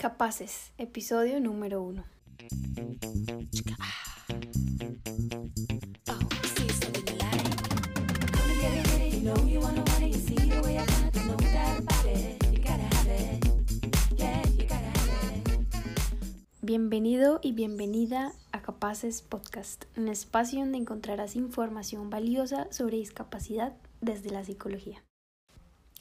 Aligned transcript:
Capaces, 0.00 0.70
episodio 0.78 1.40
número 1.40 1.82
uno. 1.82 2.04
Bienvenido 16.62 17.40
y 17.42 17.50
bienvenida 17.50 18.30
a 18.52 18.62
Capaces 18.62 19.22
Podcast, 19.22 19.86
un 19.96 20.06
espacio 20.06 20.60
donde 20.60 20.78
encontrarás 20.78 21.34
información 21.34 22.08
valiosa 22.08 22.68
sobre 22.70 22.98
discapacidad 22.98 23.74
desde 24.00 24.30
la 24.30 24.44
psicología. 24.44 25.02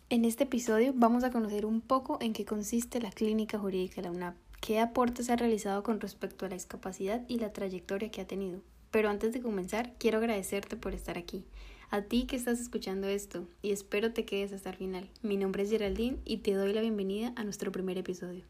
En 0.10 0.24
este 0.24 0.46
episodio 0.46 0.94
vamos 0.96 1.26
a 1.26 1.32
conocer 1.32 1.66
un 1.66 1.82
poco 1.82 2.18
en 2.22 2.32
qué 2.32 2.46
consiste 2.46 3.02
la 3.02 3.12
clínica 3.12 3.60
jurídica 3.60 3.98
de 3.98 4.04
la 4.04 4.12
UNAP, 4.12 4.38
qué 4.62 4.80
aportes 4.80 5.30
ha 5.30 5.36
realizado 5.36 5.84
con 5.84 6.00
respecto 6.00 6.46
a 6.46 6.48
la 6.48 6.56
discapacidad 6.56 7.26
y 7.28 7.40
la 7.40 7.52
trayectoria 7.52 8.10
que 8.10 8.22
ha 8.22 8.26
tenido. 8.26 8.62
Pero 8.90 9.10
antes 9.10 9.34
de 9.34 9.42
comenzar, 9.42 9.96
quiero 9.98 10.20
agradecerte 10.20 10.78
por 10.78 10.94
estar 10.94 11.18
aquí, 11.18 11.44
a 11.90 12.04
ti 12.04 12.26
que 12.26 12.38
estás 12.38 12.62
escuchando 12.62 13.10
esto, 13.10 13.50
y 13.62 13.72
espero 13.72 14.14
te 14.14 14.24
quedes 14.24 14.54
hasta 14.54 14.70
el 14.70 14.78
final. 14.78 15.10
Mi 15.24 15.36
nombre 15.36 15.64
es 15.64 15.72
Geraldine 15.72 16.20
y 16.24 16.38
te 16.38 16.54
doy 16.54 16.72
la 16.72 16.80
bienvenida 16.80 17.34
a 17.36 17.44
nuestro 17.44 17.74
primer 17.74 17.98
episodio. 17.98 18.46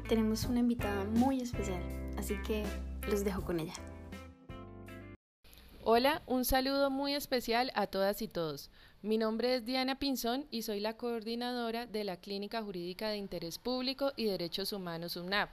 Tenemos 0.00 0.44
una 0.44 0.60
invitada 0.60 1.04
muy 1.04 1.40
especial, 1.40 1.82
así 2.16 2.34
que 2.46 2.64
los 3.08 3.24
dejo 3.24 3.42
con 3.42 3.60
ella. 3.60 3.74
Hola, 5.82 6.22
un 6.26 6.44
saludo 6.44 6.90
muy 6.90 7.14
especial 7.14 7.70
a 7.74 7.86
todas 7.86 8.20
y 8.20 8.28
todos. 8.28 8.70
Mi 9.02 9.18
nombre 9.18 9.54
es 9.54 9.64
Diana 9.64 9.98
Pinzón 9.98 10.46
y 10.50 10.62
soy 10.62 10.80
la 10.80 10.96
coordinadora 10.96 11.86
de 11.86 12.02
la 12.02 12.16
Clínica 12.16 12.62
Jurídica 12.62 13.08
de 13.08 13.18
Interés 13.18 13.58
Público 13.58 14.12
y 14.16 14.24
Derechos 14.24 14.72
Humanos 14.72 15.16
UNAP. 15.16 15.50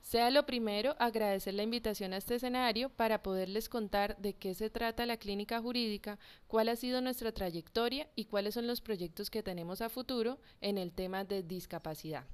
Sea 0.00 0.30
lo 0.30 0.46
primero 0.46 0.96
agradecer 0.98 1.52
la 1.52 1.64
invitación 1.64 2.14
a 2.14 2.16
este 2.16 2.36
escenario 2.36 2.88
para 2.88 3.22
poderles 3.22 3.68
contar 3.68 4.16
de 4.16 4.32
qué 4.32 4.54
se 4.54 4.70
trata 4.70 5.04
la 5.04 5.18
clínica 5.18 5.60
jurídica, 5.60 6.18
cuál 6.46 6.70
ha 6.70 6.76
sido 6.76 7.02
nuestra 7.02 7.32
trayectoria 7.32 8.08
y 8.16 8.24
cuáles 8.24 8.54
son 8.54 8.66
los 8.66 8.80
proyectos 8.80 9.28
que 9.28 9.42
tenemos 9.42 9.82
a 9.82 9.90
futuro 9.90 10.38
en 10.62 10.78
el 10.78 10.92
tema 10.92 11.24
de 11.24 11.42
discapacidad. 11.42 12.24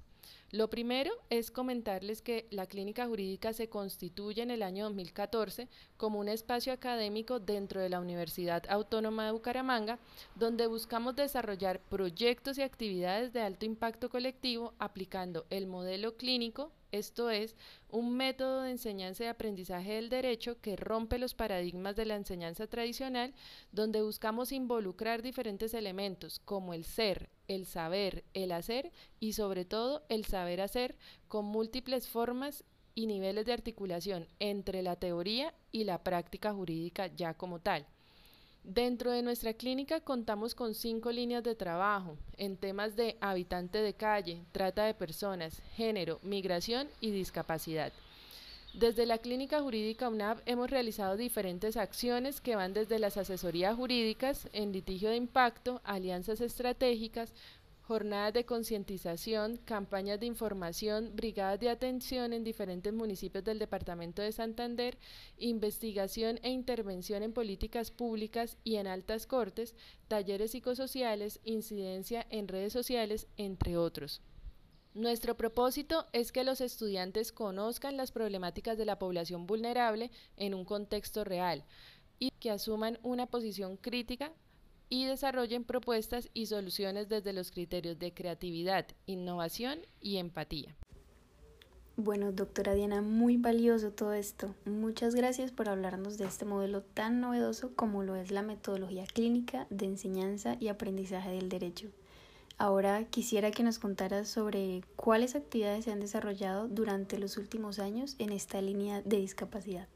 Lo 0.55 0.71
primero 0.71 1.11
es 1.31 1.51
comentarles 1.51 2.23
que 2.23 2.47
la 2.53 2.67
clínica 2.67 3.09
jurídica 3.09 3.53
se 3.53 3.69
constituye 3.69 4.41
en 4.41 4.53
el 4.53 4.63
año 4.63 4.85
2014 4.85 5.69
como 5.97 6.21
un 6.21 6.29
espacio 6.29 6.73
académico 6.73 7.41
dentro 7.41 7.81
de 7.81 7.89
la 7.89 7.99
Universidad 7.99 8.63
Autónoma 8.69 9.27
de 9.27 9.33
Bucaramanga, 9.33 9.99
donde 10.37 10.69
buscamos 10.69 11.17
desarrollar 11.17 11.81
proyectos 11.81 12.57
y 12.59 12.63
actividades 12.63 13.33
de 13.33 13.41
alto 13.41 13.67
impacto 13.67 14.09
colectivo 14.11 14.75
aplicando 14.79 15.45
el 15.51 15.67
modelo 15.67 16.17
clínico 16.17 16.71
esto 16.95 17.29
es, 17.29 17.57
un 17.89 18.17
método 18.17 18.63
de 18.63 18.71
enseñanza 18.71 19.25
y 19.25 19.27
aprendizaje 19.27 19.95
del 19.95 20.09
derecho 20.09 20.61
que 20.61 20.77
rompe 20.77 21.19
los 21.19 21.35
paradigmas 21.35 21.97
de 21.97 22.05
la 22.05 22.15
enseñanza 22.15 22.69
tradicional, 22.69 23.35
donde 23.73 24.01
buscamos 24.01 24.53
involucrar 24.53 25.21
diferentes 25.21 25.75
elementos 25.75 26.39
como 26.39 26.73
el 26.73 26.85
ser, 26.85 27.31
el 27.49 27.67
saber, 27.67 28.23
el 28.33 28.53
hacer 28.53 28.93
y 29.19 29.33
sobre 29.33 29.65
todo 29.65 30.05
el 30.09 30.25
saber 30.25 30.44
hacer 30.61 30.97
con 31.29 31.45
múltiples 31.45 32.09
formas 32.09 32.65
y 32.95 33.07
niveles 33.07 33.47
de 33.47 33.53
articulación 33.53 34.27
entre 34.39 34.83
la 34.83 34.97
teoría 34.97 35.53
y 35.73 35.85
la 35.85 36.03
práctica 36.03 36.53
jurídica 36.53 37.09
ya 37.09 37.35
como 37.35 37.59
tal. 37.59 37.87
Dentro 38.63 39.11
de 39.11 39.23
nuestra 39.23 39.53
clínica 39.53 40.01
contamos 40.01 40.55
con 40.55 40.75
cinco 40.75 41.13
líneas 41.13 41.45
de 41.45 41.55
trabajo 41.55 42.17
en 42.39 42.57
temas 42.57 42.97
de 42.97 43.19
habitante 43.21 43.79
de 43.79 43.93
calle, 43.93 44.43
trata 44.53 44.85
de 44.85 44.95
personas, 44.95 45.61
género, 45.77 46.19
migración 46.23 46.89
y 47.01 47.11
discapacidad. 47.11 47.93
Desde 48.73 49.07
la 49.07 49.19
Clínica 49.19 49.61
Jurídica 49.61 50.09
UNAP 50.09 50.41
hemos 50.47 50.69
realizado 50.69 51.17
diferentes 51.17 51.77
acciones 51.77 52.41
que 52.41 52.57
van 52.57 52.73
desde 52.73 52.99
las 52.99 53.17
asesorías 53.17 53.77
jurídicas 53.77 54.49
en 54.53 54.73
litigio 54.73 55.11
de 55.11 55.17
impacto, 55.17 55.81
alianzas 55.85 56.41
estratégicas, 56.41 57.35
jornadas 57.87 58.33
de 58.33 58.47
concientización, 58.47 59.59
campañas 59.59 60.19
de 60.19 60.27
información, 60.27 61.13
brigadas 61.15 61.61
de 61.61 61.69
atención 61.69 62.33
en 62.33 62.43
diferentes 62.43 62.93
municipios 62.93 63.45
del 63.45 63.59
departamento 63.59 64.23
de 64.23 64.33
Santander, 64.33 64.97
investigación 65.37 66.41
e 66.43 66.51
intervención 66.51 67.23
en 67.23 67.35
políticas 67.35 67.91
públicas 67.91 68.57
y 68.65 68.77
en 68.77 68.87
altas 68.87 69.27
cortes, 69.27 69.75
talleres 70.09 70.53
psicosociales, 70.53 71.41
incidencia 71.45 72.27
en 72.31 72.49
redes 72.49 72.73
sociales, 72.73 73.27
entre 73.37 73.77
otros. 73.77 74.23
Nuestro 74.95 75.37
propósito 75.37 76.07
es 76.13 76.33
que 76.33 76.45
los 76.45 76.63
estudiantes 76.63 77.33
conozcan 77.33 77.99
las 77.99 78.13
problemáticas 78.13 78.79
de 78.79 78.87
la 78.87 78.99
población 78.99 79.47
vulnerable 79.47 80.11
en 80.37 80.55
un 80.55 80.65
contexto 80.65 81.25
real 81.25 81.65
y 82.19 82.31
que 82.41 82.51
asuman 82.51 82.99
una 83.03 83.27
posición 83.27 83.77
crítica 83.77 84.33
y 84.95 85.07
desarrollen 85.07 85.65
propuestas 85.65 86.31
y 86.35 86.47
soluciones 86.47 87.09
desde 87.09 87.33
los 87.33 87.51
criterios 87.51 87.99
de 87.99 88.15
creatividad, 88.15 88.87
innovación 89.07 89.81
y 90.01 90.19
empatía. 90.19 90.77
Bueno, 91.97 92.31
doctora 92.31 92.75
Diana, 92.75 93.03
muy 93.03 93.37
valioso 93.37 93.91
todo 93.91 94.13
esto. 94.13 94.55
Muchas 94.65 95.17
gracias 95.17 95.51
por 95.51 95.69
hablarnos 95.69 96.17
de 96.17 96.27
este 96.27 96.45
modelo 96.45 96.83
tan 96.83 97.21
novedoso 97.21 97.75
como 97.75 98.05
lo 98.05 98.15
es 98.15 98.31
la 98.31 98.43
metodología 98.43 99.05
clínica 99.05 99.67
de 99.69 99.87
enseñanza 99.87 100.57
y 100.61 100.69
aprendizaje 100.69 101.31
del 101.31 101.49
derecho. 101.49 101.89
Ahora 102.57 103.05
quisiera 103.07 103.51
que 103.51 103.65
nos 103.65 103.81
contaras 103.81 104.29
sobre 104.29 104.85
cuáles 104.95 105.35
actividades 105.35 105.87
se 105.87 105.91
han 105.91 105.99
desarrollado 105.99 106.69
durante 106.69 107.19
los 107.19 107.37
últimos 107.37 107.81
años 107.81 108.15
en 108.21 108.31
esta 108.31 108.63
línea 108.63 109.03
de 109.03 109.17
discapacidad. 109.17 109.89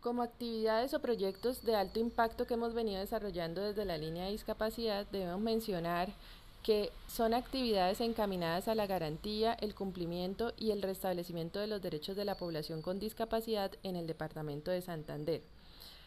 Como 0.00 0.22
actividades 0.22 0.94
o 0.94 1.00
proyectos 1.00 1.62
de 1.62 1.76
alto 1.76 2.00
impacto 2.00 2.46
que 2.46 2.54
hemos 2.54 2.72
venido 2.72 3.00
desarrollando 3.00 3.60
desde 3.60 3.84
la 3.84 3.98
línea 3.98 4.24
de 4.24 4.32
discapacidad, 4.32 5.06
debemos 5.12 5.42
mencionar 5.42 6.08
que 6.62 6.90
son 7.06 7.34
actividades 7.34 8.00
encaminadas 8.00 8.66
a 8.68 8.74
la 8.74 8.86
garantía, 8.86 9.52
el 9.52 9.74
cumplimiento 9.74 10.54
y 10.56 10.70
el 10.70 10.80
restablecimiento 10.80 11.58
de 11.58 11.66
los 11.66 11.82
derechos 11.82 12.16
de 12.16 12.24
la 12.24 12.34
población 12.34 12.80
con 12.80 12.98
discapacidad 12.98 13.72
en 13.82 13.94
el 13.94 14.06
departamento 14.06 14.70
de 14.70 14.80
Santander. 14.80 15.42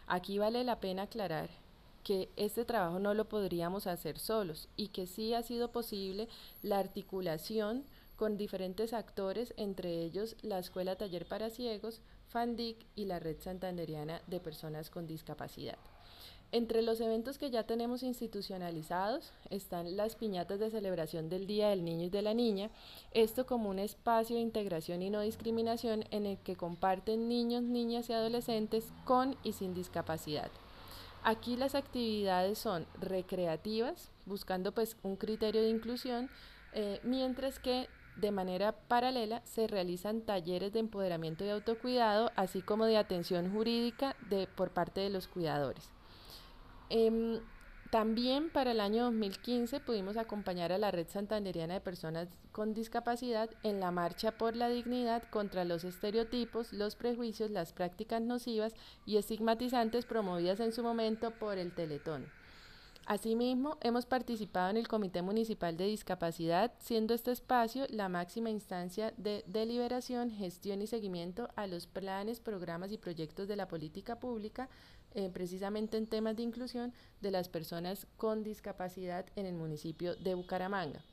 Aquí 0.07 0.39
vale 0.39 0.63
la 0.63 0.79
pena 0.79 1.03
aclarar 1.03 1.49
que 2.03 2.29
este 2.35 2.65
trabajo 2.65 2.97
no 2.97 3.13
lo 3.13 3.25
podríamos 3.25 3.85
hacer 3.85 4.17
solos 4.17 4.69
y 4.75 4.87
que 4.87 5.05
sí 5.05 5.35
ha 5.35 5.43
sido 5.43 5.71
posible 5.71 6.27
la 6.63 6.79
articulación 6.79 7.83
con 8.23 8.37
diferentes 8.37 8.93
actores, 8.93 9.53
entre 9.57 10.01
ellos 10.01 10.37
la 10.43 10.57
Escuela 10.57 10.95
Taller 10.95 11.25
para 11.25 11.49
Ciegos, 11.49 11.99
FANDIC 12.29 12.77
y 12.95 13.03
la 13.03 13.19
Red 13.19 13.41
Santanderiana 13.41 14.21
de 14.27 14.39
Personas 14.39 14.89
con 14.89 15.07
Discapacidad. 15.07 15.77
Entre 16.53 16.81
los 16.83 17.01
eventos 17.01 17.37
que 17.37 17.51
ya 17.51 17.63
tenemos 17.63 18.01
institucionalizados 18.01 19.33
están 19.49 19.97
las 19.97 20.15
piñatas 20.15 20.61
de 20.61 20.71
celebración 20.71 21.27
del 21.27 21.47
Día 21.47 21.67
del 21.67 21.83
Niño 21.83 22.05
y 22.05 22.09
de 22.09 22.21
la 22.21 22.33
Niña, 22.33 22.69
esto 23.11 23.45
como 23.45 23.69
un 23.69 23.77
espacio 23.77 24.37
de 24.37 24.41
integración 24.41 25.01
y 25.01 25.09
no 25.09 25.19
discriminación 25.19 26.05
en 26.09 26.25
el 26.25 26.37
que 26.37 26.55
comparten 26.55 27.27
niños, 27.27 27.63
niñas 27.63 28.09
y 28.09 28.13
adolescentes 28.13 28.85
con 29.03 29.35
y 29.43 29.51
sin 29.51 29.73
discapacidad. 29.73 30.49
Aquí 31.25 31.57
las 31.57 31.75
actividades 31.75 32.57
son 32.57 32.87
recreativas, 33.01 34.11
buscando 34.25 34.71
pues 34.71 34.95
un 35.03 35.17
criterio 35.17 35.61
de 35.61 35.71
inclusión, 35.71 36.29
eh, 36.71 37.01
mientras 37.03 37.59
que 37.59 37.89
de 38.15 38.31
manera 38.31 38.71
paralela 38.71 39.41
se 39.45 39.67
realizan 39.67 40.21
talleres 40.21 40.73
de 40.73 40.79
empoderamiento 40.79 41.43
y 41.45 41.49
autocuidado, 41.49 42.31
así 42.35 42.61
como 42.61 42.85
de 42.85 42.97
atención 42.97 43.51
jurídica 43.51 44.15
de, 44.29 44.47
por 44.47 44.71
parte 44.71 45.01
de 45.01 45.09
los 45.09 45.27
cuidadores. 45.27 45.89
Em, 46.89 47.39
también 47.93 48.49
para 48.49 48.71
el 48.71 48.79
año 48.79 49.03
2015 49.03 49.79
pudimos 49.79 50.17
acompañar 50.17 50.71
a 50.71 50.79
la 50.79 50.89
Red 50.89 51.09
Santanderiana 51.09 51.75
de 51.75 51.79
Personas 51.79 52.27
con 52.51 52.73
Discapacidad 52.73 53.51
en 53.61 53.79
la 53.79 53.91
marcha 53.91 54.31
por 54.31 54.55
la 54.55 54.67
dignidad 54.67 55.21
contra 55.29 55.63
los 55.63 55.83
estereotipos, 55.83 56.73
los 56.73 56.95
prejuicios, 56.95 57.51
las 57.51 57.71
prácticas 57.71 58.21
nocivas 58.21 58.73
y 59.05 59.17
estigmatizantes 59.17 60.05
promovidas 60.05 60.59
en 60.59 60.71
su 60.71 60.81
momento 60.81 61.31
por 61.31 61.59
el 61.59 61.71
Teletón. 61.71 62.25
Asimismo, 63.05 63.77
hemos 63.81 64.05
participado 64.05 64.69
en 64.69 64.77
el 64.77 64.87
Comité 64.87 65.21
Municipal 65.21 65.75
de 65.75 65.87
Discapacidad, 65.87 66.71
siendo 66.79 67.13
este 67.13 67.31
espacio 67.31 67.85
la 67.89 68.07
máxima 68.07 68.49
instancia 68.49 69.13
de 69.17 69.43
deliberación, 69.45 70.31
gestión 70.31 70.81
y 70.81 70.87
seguimiento 70.87 71.49
a 71.57 71.67
los 71.67 71.85
planes, 71.85 72.39
programas 72.39 72.93
y 72.93 72.97
proyectos 72.97 73.49
de 73.49 73.57
la 73.57 73.67
política 73.67 74.21
pública, 74.21 74.69
eh, 75.15 75.29
precisamente 75.29 75.97
en 75.97 76.07
temas 76.07 76.37
de 76.37 76.43
inclusión 76.43 76.93
de 77.19 77.31
las 77.31 77.49
personas 77.49 78.07
con 78.15 78.41
discapacidad 78.41 79.25
en 79.35 79.47
el 79.47 79.55
municipio 79.55 80.15
de 80.15 80.35
Bucaramanga. 80.35 81.03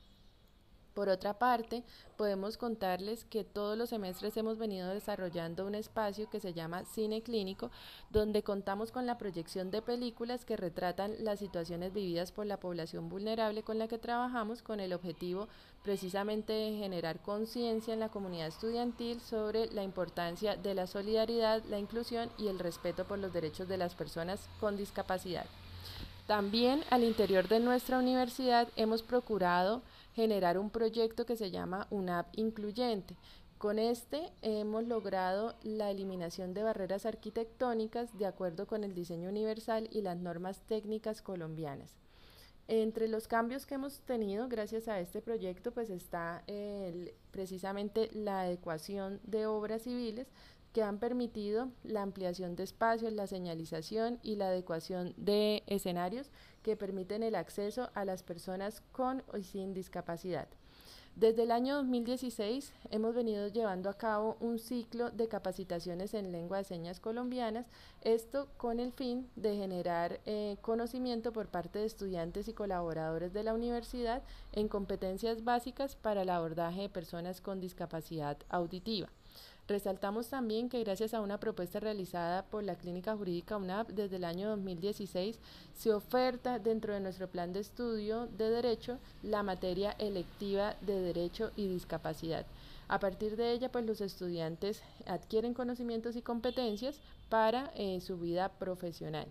Por 0.93 1.07
otra 1.07 1.39
parte, 1.39 1.83
podemos 2.17 2.57
contarles 2.57 3.23
que 3.23 3.45
todos 3.45 3.77
los 3.77 3.89
semestres 3.89 4.35
hemos 4.35 4.57
venido 4.57 4.89
desarrollando 4.89 5.65
un 5.65 5.73
espacio 5.73 6.29
que 6.29 6.41
se 6.41 6.53
llama 6.53 6.83
Cine 6.83 7.21
Clínico, 7.21 7.71
donde 8.09 8.43
contamos 8.43 8.91
con 8.91 9.05
la 9.05 9.17
proyección 9.17 9.71
de 9.71 9.81
películas 9.81 10.43
que 10.43 10.57
retratan 10.57 11.23
las 11.23 11.39
situaciones 11.39 11.93
vividas 11.93 12.33
por 12.33 12.45
la 12.45 12.59
población 12.59 13.07
vulnerable 13.07 13.63
con 13.63 13.79
la 13.79 13.87
que 13.87 13.97
trabajamos 13.97 14.61
con 14.61 14.81
el 14.81 14.91
objetivo 14.91 15.47
precisamente 15.81 16.51
de 16.51 16.77
generar 16.77 17.21
conciencia 17.21 17.93
en 17.93 18.01
la 18.01 18.09
comunidad 18.09 18.47
estudiantil 18.47 19.21
sobre 19.21 19.67
la 19.67 19.83
importancia 19.83 20.57
de 20.57 20.75
la 20.75 20.87
solidaridad, 20.87 21.63
la 21.69 21.79
inclusión 21.79 22.29
y 22.37 22.49
el 22.49 22.59
respeto 22.59 23.05
por 23.05 23.17
los 23.17 23.31
derechos 23.31 23.69
de 23.69 23.77
las 23.77 23.95
personas 23.95 24.49
con 24.59 24.75
discapacidad. 24.75 25.45
También 26.27 26.83
al 26.89 27.03
interior 27.03 27.47
de 27.47 27.59
nuestra 27.59 27.97
universidad 27.97 28.67
hemos 28.75 29.03
procurado 29.03 29.81
generar 30.13 30.57
un 30.57 30.69
proyecto 30.69 31.25
que 31.25 31.35
se 31.35 31.51
llama 31.51 31.87
UNAP 31.89 32.27
Incluyente. 32.37 33.15
Con 33.57 33.77
este 33.77 34.31
hemos 34.41 34.87
logrado 34.87 35.55
la 35.63 35.91
eliminación 35.91 36.53
de 36.53 36.63
barreras 36.63 37.05
arquitectónicas 37.05 38.17
de 38.17 38.25
acuerdo 38.25 38.65
con 38.65 38.83
el 38.83 38.95
diseño 38.95 39.29
universal 39.29 39.87
y 39.91 40.01
las 40.01 40.17
normas 40.17 40.61
técnicas 40.61 41.21
colombianas. 41.21 41.95
Entre 42.67 43.07
los 43.07 43.27
cambios 43.27 43.65
que 43.65 43.75
hemos 43.75 43.99
tenido 44.01 44.47
gracias 44.47 44.87
a 44.87 44.99
este 44.99 45.21
proyecto, 45.21 45.71
pues 45.71 45.89
está 45.89 46.43
precisamente 47.31 48.09
la 48.13 48.41
adecuación 48.41 49.19
de 49.23 49.45
obras 49.45 49.83
civiles 49.83 50.27
que 50.73 50.83
han 50.83 50.99
permitido 50.99 51.69
la 51.83 52.01
ampliación 52.01 52.55
de 52.55 52.63
espacios, 52.63 53.13
la 53.13 53.27
señalización 53.27 54.19
y 54.23 54.35
la 54.35 54.47
adecuación 54.47 55.13
de 55.17 55.63
escenarios 55.67 56.31
que 56.63 56.77
permiten 56.77 57.23
el 57.23 57.35
acceso 57.35 57.89
a 57.93 58.05
las 58.05 58.23
personas 58.23 58.81
con 58.91 59.23
y 59.37 59.43
sin 59.43 59.73
discapacidad. 59.73 60.47
Desde 61.15 61.43
el 61.43 61.51
año 61.51 61.75
2016 61.75 62.71
hemos 62.89 63.13
venido 63.13 63.49
llevando 63.49 63.89
a 63.89 63.97
cabo 63.97 64.37
un 64.39 64.59
ciclo 64.59 65.11
de 65.11 65.27
capacitaciones 65.27 66.13
en 66.13 66.31
lengua 66.31 66.59
de 66.59 66.63
señas 66.63 67.01
colombianas, 67.01 67.67
esto 68.01 68.47
con 68.55 68.79
el 68.79 68.93
fin 68.93 69.29
de 69.35 69.57
generar 69.57 70.21
eh, 70.25 70.55
conocimiento 70.61 71.33
por 71.33 71.47
parte 71.47 71.79
de 71.79 71.85
estudiantes 71.85 72.47
y 72.47 72.53
colaboradores 72.53 73.33
de 73.33 73.43
la 73.43 73.53
universidad 73.53 74.23
en 74.53 74.69
competencias 74.69 75.43
básicas 75.43 75.97
para 75.97 76.21
el 76.21 76.29
abordaje 76.29 76.83
de 76.83 76.89
personas 76.89 77.41
con 77.41 77.59
discapacidad 77.59 78.37
auditiva. 78.47 79.09
Resaltamos 79.67 80.27
también 80.27 80.69
que 80.69 80.83
gracias 80.83 81.13
a 81.13 81.21
una 81.21 81.39
propuesta 81.39 81.79
realizada 81.79 82.43
por 82.43 82.63
la 82.63 82.75
Clínica 82.75 83.15
Jurídica 83.15 83.57
UNAP 83.57 83.89
desde 83.89 84.17
el 84.17 84.25
año 84.25 84.49
2016 84.49 85.39
se 85.73 85.93
oferta 85.93 86.59
dentro 86.59 86.93
de 86.93 86.99
nuestro 86.99 87.29
plan 87.29 87.53
de 87.53 87.61
estudio 87.61 88.27
de 88.27 88.49
Derecho 88.49 88.97
la 89.23 89.43
materia 89.43 89.91
electiva 89.99 90.75
de 90.81 90.99
Derecho 90.99 91.51
y 91.55 91.67
Discapacidad. 91.67 92.45
A 92.89 92.99
partir 92.99 93.37
de 93.37 93.51
ella, 93.53 93.71
pues 93.71 93.85
los 93.85 94.01
estudiantes 94.01 94.81
adquieren 95.05 95.53
conocimientos 95.53 96.17
y 96.17 96.21
competencias 96.21 96.99
para 97.29 97.71
eh, 97.75 98.01
su 98.01 98.17
vida 98.17 98.49
profesional. 98.49 99.27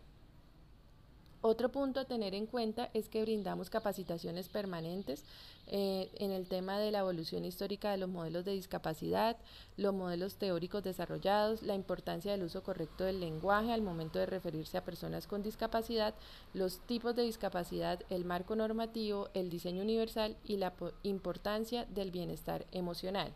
Otro 1.43 1.71
punto 1.71 2.01
a 2.01 2.05
tener 2.05 2.35
en 2.35 2.45
cuenta 2.45 2.91
es 2.93 3.09
que 3.09 3.23
brindamos 3.23 3.71
capacitaciones 3.71 4.51
permanentes 4.51 5.25
eh, 5.69 6.11
en 6.17 6.33
el 6.33 6.47
tema 6.47 6.79
de 6.79 6.91
la 6.91 6.99
evolución 6.99 7.47
histórica 7.47 7.91
de 7.91 7.97
los 7.97 8.11
modelos 8.11 8.45
de 8.45 8.53
discapacidad, 8.53 9.39
los 9.79 9.95
modelos 9.95 10.37
teóricos 10.37 10.85
desarrollados, 10.85 11.63
la 11.63 11.75
importancia 11.75 12.33
del 12.33 12.43
uso 12.43 12.63
correcto 12.63 13.05
del 13.05 13.21
lenguaje 13.21 13.73
al 13.73 13.81
momento 13.81 14.19
de 14.19 14.27
referirse 14.27 14.77
a 14.77 14.85
personas 14.85 15.27
con 15.27 15.43
discapacidad, 15.43 16.15
los 16.53 16.81
tipos 16.81 17.17
de 17.17 17.23
discapacidad, 17.23 18.01
el 18.11 18.27
marco 18.27 18.55
normativo, 18.55 19.31
el 19.33 19.49
diseño 19.49 19.83
universal 19.83 20.37
y 20.45 20.59
la 20.59 20.75
importancia 21.05 21.87
del 21.87 22.11
bienestar 22.11 22.67
emocional. 22.71 23.33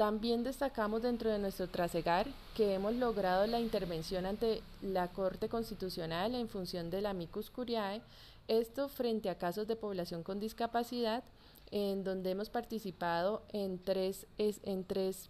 También 0.00 0.44
destacamos 0.44 1.02
dentro 1.02 1.30
de 1.30 1.38
nuestro 1.38 1.68
trasegar 1.68 2.26
que 2.56 2.72
hemos 2.72 2.94
logrado 2.94 3.46
la 3.46 3.60
intervención 3.60 4.24
ante 4.24 4.62
la 4.80 5.08
Corte 5.08 5.50
Constitucional 5.50 6.34
en 6.34 6.48
función 6.48 6.88
de 6.88 7.02
la 7.02 7.10
amicus 7.10 7.50
curiae, 7.50 8.00
esto 8.48 8.88
frente 8.88 9.28
a 9.28 9.36
casos 9.36 9.66
de 9.66 9.76
población 9.76 10.22
con 10.22 10.40
discapacidad, 10.40 11.22
en 11.70 12.02
donde 12.02 12.30
hemos 12.30 12.48
participado 12.48 13.42
en 13.52 13.78
tres, 13.78 14.26
en 14.38 14.84
tres 14.84 15.28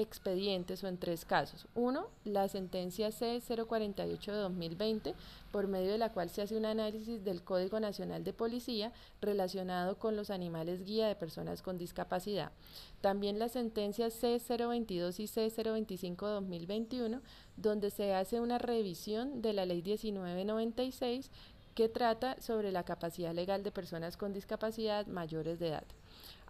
expedientes 0.00 0.84
o 0.84 0.88
en 0.88 0.98
tres 0.98 1.24
casos. 1.24 1.66
Uno, 1.74 2.08
la 2.24 2.48
sentencia 2.48 3.08
C048 3.08 4.32
de 4.32 4.38
2020, 4.38 5.14
por 5.50 5.66
medio 5.66 5.90
de 5.90 5.98
la 5.98 6.12
cual 6.12 6.30
se 6.30 6.42
hace 6.42 6.56
un 6.56 6.66
análisis 6.66 7.24
del 7.24 7.42
Código 7.42 7.80
Nacional 7.80 8.24
de 8.24 8.32
Policía 8.32 8.92
relacionado 9.20 9.98
con 9.98 10.16
los 10.16 10.30
animales 10.30 10.84
guía 10.84 11.08
de 11.08 11.16
personas 11.16 11.62
con 11.62 11.78
discapacidad. 11.78 12.52
También 13.00 13.38
la 13.38 13.48
sentencia 13.48 14.08
C022 14.08 15.18
y 15.18 15.24
C025 15.24 16.26
de 16.26 16.32
2021, 16.32 17.20
donde 17.56 17.90
se 17.90 18.14
hace 18.14 18.40
una 18.40 18.58
revisión 18.58 19.42
de 19.42 19.52
la 19.52 19.66
Ley 19.66 19.82
1996 19.82 21.30
que 21.74 21.88
trata 21.88 22.40
sobre 22.40 22.72
la 22.72 22.82
capacidad 22.82 23.32
legal 23.32 23.62
de 23.62 23.70
personas 23.70 24.16
con 24.16 24.32
discapacidad 24.32 25.06
mayores 25.06 25.58
de 25.58 25.68
edad. 25.68 25.84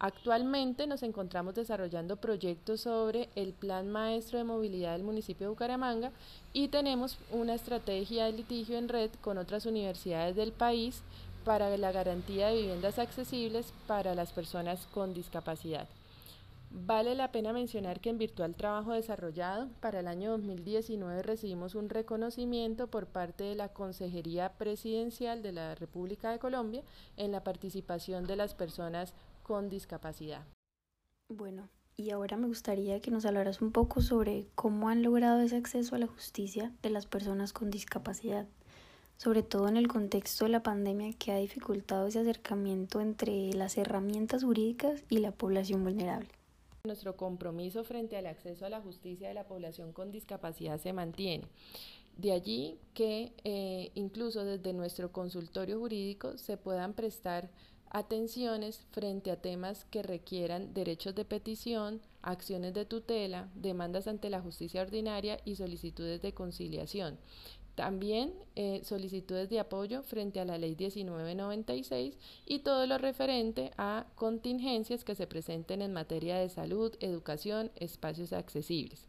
Actualmente 0.01 0.87
nos 0.87 1.03
encontramos 1.03 1.57
desarrollando 1.57 2.17
proyectos 2.17 2.83
sobre 2.83 3.29
el 3.35 3.53
Plan 3.53 3.91
Maestro 3.91 4.39
de 4.39 4.45
Movilidad 4.45 4.93
del 4.93 5.03
municipio 5.03 5.47
de 5.47 5.51
Bucaramanga 5.51 6.13
y 6.53 6.69
tenemos 6.69 7.19
una 7.33 7.55
estrategia 7.55 8.27
de 8.27 8.33
litigio 8.33 8.79
en 8.79 8.89
red 8.89 9.11
con 9.21 9.39
otras 9.39 9.67
universidades 9.67 10.37
del 10.37 10.53
país 10.53 11.03
para 11.45 11.77
la 11.77 11.91
garantía 11.91 12.49
de 12.49 12.61
viviendas 12.61 13.01
accesibles 13.01 13.73
para 13.89 14.15
las 14.15 14.31
personas 14.33 14.87
con 14.95 15.15
discapacidad. 15.15 15.89
Vale 16.71 17.15
la 17.15 17.33
pena 17.33 17.53
mencionar 17.53 17.99
que 17.99 18.11
en 18.11 18.19
Virtual 18.19 18.55
Trabajo 18.55 18.93
Desarrollado 18.93 19.69
para 19.81 20.01
el 20.01 20.07
año 20.07 20.33
2019 20.33 21.23
recibimos 21.23 21.75
un 21.75 21.89
reconocimiento 21.89 22.87
por 22.87 23.07
parte 23.07 23.43
de 23.43 23.55
la 23.55 23.71
Consejería 23.71 24.51
Presidencial 24.51 25.43
de 25.43 25.53
la 25.53 25.75
República 25.75 26.31
de 26.31 26.39
Colombia 26.39 26.83
en 27.17 27.33
la 27.33 27.43
participación 27.43 28.27
de 28.27 28.37
las 28.37 28.55
personas 28.55 29.15
con 29.49 29.71
discapacidad. 29.71 30.45
Bueno, 31.31 31.71
y 31.97 32.11
ahora 32.11 32.37
me 32.37 32.47
gustaría 32.47 33.01
que 33.01 33.11
nos 33.11 33.25
hablaras 33.25 33.63
un 33.63 33.73
poco 33.73 34.03
sobre 34.03 34.47
cómo 34.55 34.91
han 34.91 35.03
logrado 35.03 35.41
ese 35.41 35.57
acceso 35.57 35.95
a 35.95 35.99
la 35.99 36.07
justicia 36.07 36.71
de 36.83 36.91
las 36.91 37.07
personas 37.07 37.55
con 37.55 37.71
discapacidad, 37.71 38.47
sobre 39.17 39.43
todo 39.43 39.67
en 39.69 39.79
el 39.79 39.89
contexto 39.89 40.45
de 40.45 40.51
la 40.51 40.63
pandemia 40.63 41.15
que 41.15 41.33
ha 41.33 41.39
dificultado 41.39 42.09
ese 42.09 42.19
acercamiento 42.19 43.01
entre 43.01 43.55
las 43.55 43.79
herramientas 43.79 44.45
jurídicas 44.45 45.03
y 45.09 45.21
la 45.21 45.33
población 45.33 45.83
vulnerable. 45.83 46.29
Nuestro 46.85 47.17
compromiso 47.17 47.85
frente 47.85 48.19
al 48.19 48.27
acceso 48.27 48.67
a 48.67 48.69
la 48.69 48.83
justicia 48.83 49.29
de 49.29 49.35
la 49.35 49.47
población 49.47 49.95
con 49.95 50.13
discapacidad 50.13 50.79
se 50.79 50.93
mantiene. 50.93 51.49
De 52.19 52.33
allí 52.33 52.79
que 52.93 53.33
eh, 53.45 53.93
incluso 53.95 54.45
desde 54.45 54.75
nuestro 54.75 55.11
consultorio 55.11 55.79
jurídico 55.79 56.37
se 56.37 56.59
puedan 56.59 56.93
prestar 56.93 57.49
atenciones 57.91 58.81
frente 58.93 59.31
a 59.31 59.41
temas 59.41 59.85
que 59.91 60.03
requieran 60.03 60.75
derechos 60.75 61.15
de 61.15 61.25
petición, 61.25 62.01
acciones 62.23 62.75
de 62.75 62.85
tutela, 62.85 63.49
demandas 63.55 64.07
ante 64.07 64.31
la 64.31 64.41
justicia 64.41 64.83
ordinaria 64.83 65.41
y 65.45 65.57
solicitudes 65.57 66.23
de 66.23 66.33
conciliación. 66.33 67.19
También 67.75 68.33
eh, 68.57 68.81
solicitudes 68.83 69.49
de 69.51 69.61
apoyo 69.61 70.03
frente 70.03 70.41
a 70.41 70.45
la 70.45 70.59
ley 70.59 70.75
1996 70.77 72.19
y 72.45 72.59
todo 72.59 72.87
lo 72.87 72.99
referente 72.99 73.71
a 73.79 74.05
contingencias 74.17 75.05
que 75.05 75.15
se 75.15 75.29
presenten 75.29 75.83
en 75.83 75.93
materia 75.93 76.39
de 76.39 76.49
salud, 76.49 76.93
educación, 76.99 77.71
espacios 77.77 78.33
accesibles. 78.33 79.07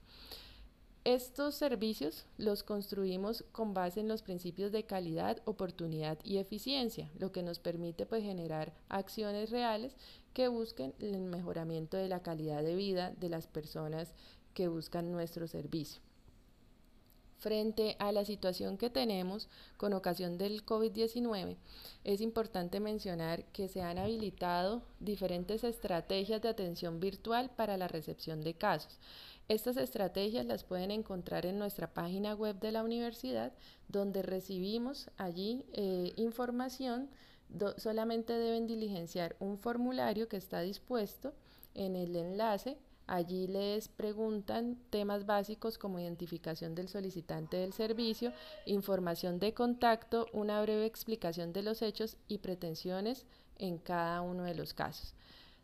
Estos 1.10 1.56
servicios 1.56 2.28
los 2.38 2.62
construimos 2.62 3.44
con 3.52 3.74
base 3.74 4.00
en 4.00 4.08
los 4.08 4.22
principios 4.22 4.72
de 4.72 4.84
calidad, 4.84 5.42
oportunidad 5.46 6.20
y 6.24 6.38
eficiencia, 6.38 7.10
lo 7.18 7.32
que 7.32 7.42
nos 7.42 7.58
permite 7.58 8.06
pues, 8.06 8.22
generar 8.22 8.74
acciones 8.90 9.50
reales 9.50 9.96
que 10.36 10.50
busquen 10.50 10.94
el 11.00 11.20
mejoramiento 11.22 11.98
de 11.98 12.10
la 12.10 12.22
calidad 12.22 12.62
de 12.62 12.76
vida 12.76 13.12
de 13.20 13.28
las 13.28 13.48
personas 13.48 14.14
que 14.54 14.68
buscan 14.68 15.12
nuestro 15.12 15.48
servicio. 15.48 16.00
Frente 17.40 17.96
a 17.98 18.12
la 18.12 18.24
situación 18.24 18.78
que 18.78 18.92
tenemos 18.92 19.48
con 19.78 19.94
ocasión 19.94 20.38
del 20.38 20.64
COVID-19, 20.64 21.56
es 22.04 22.22
importante 22.22 22.80
mencionar 22.82 23.46
que 23.46 23.68
se 23.68 23.82
han 23.82 23.98
habilitado 23.98 24.84
diferentes 25.00 25.64
estrategias 25.64 26.42
de 26.44 26.50
atención 26.50 27.00
virtual 27.00 27.50
para 27.50 27.78
la 27.78 27.88
recepción 27.88 28.42
de 28.42 28.54
casos. 28.54 29.00
Estas 29.50 29.78
estrategias 29.78 30.46
las 30.46 30.64
pueden 30.64 30.92
encontrar 30.92 31.48
en 31.48 31.58
nuestra 31.58 31.92
página 31.92 32.36
web 32.36 32.60
de 32.60 32.72
la 32.72 32.84
universidad, 32.84 33.52
donde 33.88 34.22
recibimos 34.22 35.10
allí 35.18 35.66
eh, 35.74 36.14
información. 36.18 37.10
solamente 37.78 38.34
deben 38.34 38.68
diligenciar 38.68 39.36
un 39.40 39.58
formulario 39.58 40.28
que 40.28 40.38
está 40.38 40.62
dispuesto 40.62 41.34
en 41.74 41.96
el 41.96 42.16
enlace. 42.16 42.78
Allí 43.08 43.48
les 43.48 43.88
preguntan 43.88 44.78
temas 44.92 45.26
básicos 45.26 45.80
como 45.80 46.00
identificación 46.00 46.76
del 46.76 46.88
solicitante 46.88 47.58
del 47.58 47.74
servicio, 47.74 48.32
información 48.68 49.40
de 49.40 49.56
contacto, 49.56 50.28
una 50.32 50.62
breve 50.62 50.86
explicación 50.86 51.54
de 51.54 51.64
los 51.64 51.82
hechos 51.82 52.18
y 52.28 52.38
pretensiones 52.38 53.26
en 53.58 53.80
cada 53.80 54.22
uno 54.22 54.44
de 54.44 54.54
los 54.54 54.76
casos. 54.76 55.16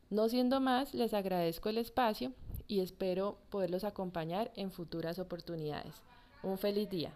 No 0.10 0.30
siendo 0.30 0.62
más, 0.62 0.94
les 0.94 1.14
agradezco 1.14 1.70
el 1.70 1.78
espacio 1.78 2.32
y 2.68 2.82
espero 2.82 3.40
poderlos 3.50 3.84
acompañar 3.84 4.52
en 4.56 4.72
futuras 4.72 5.20
oportunidades. 5.20 5.96
Un 6.44 6.58
feliz 6.58 6.90
día. 6.90 7.14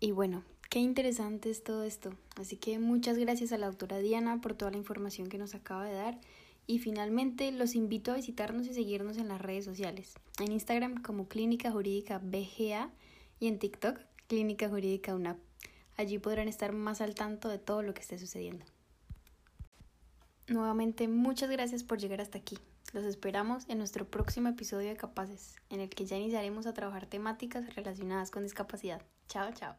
Y 0.00 0.10
bueno, 0.10 0.44
qué 0.68 0.80
interesante 0.80 1.48
es 1.48 1.64
todo 1.64 1.84
esto. 1.84 2.12
Así 2.36 2.56
que 2.56 2.78
muchas 2.78 3.16
gracias 3.16 3.52
a 3.52 3.58
la 3.58 3.66
doctora 3.66 3.98
Diana 3.98 4.40
por 4.40 4.54
toda 4.54 4.70
la 4.70 4.76
información 4.76 5.28
que 5.28 5.38
nos 5.38 5.54
acaba 5.54 5.86
de 5.86 5.94
dar. 5.94 6.20
Y 6.66 6.78
finalmente 6.78 7.50
los 7.52 7.74
invito 7.74 8.12
a 8.12 8.16
visitarnos 8.16 8.66
y 8.66 8.74
seguirnos 8.74 9.16
en 9.16 9.28
las 9.28 9.40
redes 9.40 9.64
sociales. 9.64 10.14
En 10.40 10.52
Instagram 10.52 11.02
como 11.02 11.26
Clínica 11.26 11.72
Jurídica 11.72 12.18
BGA 12.18 12.90
y 13.40 13.48
en 13.48 13.58
TikTok 13.58 13.98
Clínica 14.28 14.68
Jurídica 14.68 15.14
UNAP. 15.14 15.38
Allí 15.96 16.18
podrán 16.18 16.48
estar 16.48 16.72
más 16.72 17.00
al 17.00 17.14
tanto 17.14 17.48
de 17.48 17.58
todo 17.58 17.82
lo 17.82 17.94
que 17.94 18.00
esté 18.00 18.18
sucediendo. 18.18 18.64
Nuevamente, 20.52 21.08
muchas 21.08 21.50
gracias 21.50 21.82
por 21.82 21.98
llegar 21.98 22.20
hasta 22.20 22.36
aquí. 22.36 22.58
Los 22.92 23.04
esperamos 23.04 23.64
en 23.68 23.78
nuestro 23.78 24.04
próximo 24.04 24.48
episodio 24.48 24.90
de 24.90 24.96
Capaces, 24.96 25.56
en 25.70 25.80
el 25.80 25.88
que 25.88 26.04
ya 26.04 26.18
iniciaremos 26.18 26.66
a 26.66 26.74
trabajar 26.74 27.06
temáticas 27.06 27.74
relacionadas 27.74 28.30
con 28.30 28.42
discapacidad. 28.42 29.00
Chao, 29.28 29.50
chao. 29.54 29.76